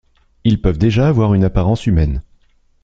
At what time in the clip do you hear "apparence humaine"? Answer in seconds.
1.43-2.23